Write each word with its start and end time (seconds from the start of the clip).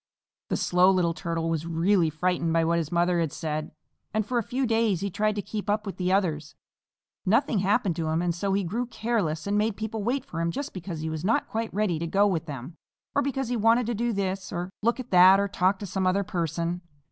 The 0.49 0.57
Slow 0.57 0.89
Little 0.89 1.13
Turtle 1.13 1.47
was 1.47 1.67
really 1.67 2.09
frightened 2.09 2.51
by 2.51 2.65
what 2.65 2.79
his 2.79 2.91
mother 2.91 3.19
had 3.19 3.31
said, 3.31 3.71
and 4.15 4.25
for 4.25 4.39
a 4.39 4.43
few 4.43 4.65
days 4.65 5.01
he 5.01 5.11
tried 5.11 5.35
to 5.35 5.43
keep 5.43 5.69
up 5.69 5.85
with 5.85 5.97
the 5.97 6.11
others. 6.11 6.55
Nothing 7.23 7.59
happened 7.59 7.95
to 7.97 8.07
him, 8.07 8.19
and 8.19 8.33
so 8.33 8.53
he 8.53 8.63
grew 8.63 8.87
careless 8.87 9.45
and 9.45 9.59
made 9.59 9.77
people 9.77 10.01
wait 10.03 10.25
for 10.25 10.41
him 10.41 10.49
just 10.49 10.73
because 10.73 11.01
he 11.01 11.09
was 11.11 11.23
not 11.23 11.47
quite 11.47 11.71
ready 11.71 11.99
to 11.99 12.07
go 12.07 12.25
with 12.25 12.47
them, 12.47 12.77
or 13.13 13.21
because 13.21 13.49
he 13.49 13.55
wanted 13.57 13.85
to 13.85 13.93
do 13.93 14.11
this 14.11 14.51
or 14.51 14.71
look 14.81 14.99
at 14.99 15.11
that 15.11 15.39
or 15.39 15.47
talk 15.47 15.77
to 15.77 15.85
some 15.85 16.07
other 16.07 16.23
person. 16.23 16.81